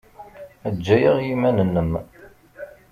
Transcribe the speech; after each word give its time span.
Eg 0.69 0.85
aya 0.95 1.11
i 1.17 1.23
yiman-nnem. 1.27 1.91